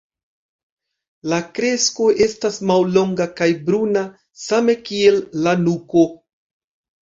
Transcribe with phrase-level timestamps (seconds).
[1.33, 4.05] La kresto estas mallonga kaj bruna
[4.47, 6.11] same kiel la nuko.